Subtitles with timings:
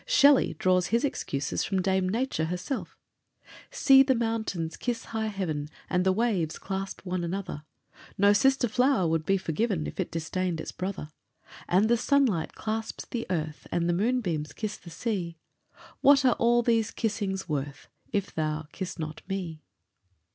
[0.07, 2.97] Shelley draws his excuses from Dame Nature herself:
[3.69, 7.65] See the mountains kiss high heaven, And the waves clasp one another;
[8.17, 11.09] No sister flower would be forgiven If it disdained its brother;
[11.69, 15.37] And the sunlight clasps the earth, And the moonbeams kiss the sea;
[15.99, 19.61] What are all these kissings worth If thou kiss not me?